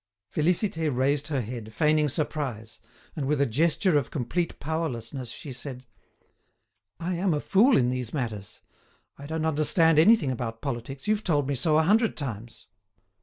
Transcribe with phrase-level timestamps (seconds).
[0.35, 2.79] Félicité raised her head, feigning surprise;
[3.15, 5.85] and with a gesture of complete powerlessness she said:
[6.99, 8.61] "I am a fool in these matters.
[9.19, 12.65] I don't understand anything about politics, you've told me so a hundred times."